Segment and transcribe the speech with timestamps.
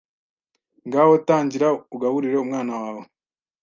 [0.87, 3.03] Ngaho tangira ugaburire umwana wawe